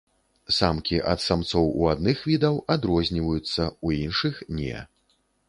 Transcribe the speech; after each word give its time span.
Самкі 0.59 0.97
ад 1.11 1.19
самцоў 1.25 1.67
у 1.81 1.85
адных 1.91 2.23
відаў 2.31 2.57
адрозніваюцца, 2.77 3.69
у 3.85 3.95
іншых 4.01 4.43
не. 4.63 4.83